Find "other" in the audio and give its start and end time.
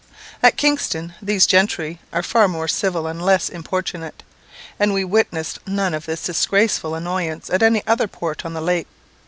7.85-8.07